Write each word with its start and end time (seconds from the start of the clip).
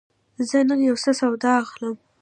زه 0.49 0.57
نن 0.67 0.79
یوڅه 0.89 1.11
سودا 1.19 1.51
اخلم. 1.63 1.95